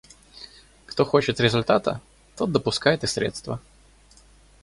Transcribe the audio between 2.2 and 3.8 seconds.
тот допускает и средства.